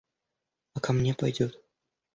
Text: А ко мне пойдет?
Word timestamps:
А 0.73 0.79
ко 0.79 0.93
мне 0.97 1.13
пойдет? 1.13 1.63